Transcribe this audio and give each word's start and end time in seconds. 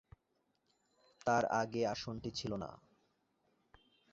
তার 1.27 1.43
আগে 1.61 1.81
আসনটি 1.87 2.29
ছিল 2.31 2.51
না। 2.55 2.69